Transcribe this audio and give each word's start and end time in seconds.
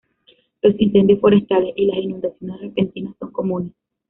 Los 0.63 0.73
incendios 0.79 1.19
forestales 1.19 1.73
y 1.77 1.85
las 1.85 1.97
inundaciones 1.97 2.59
repentinas 2.59 3.13
son 3.19 3.31
comunes. 3.31 3.71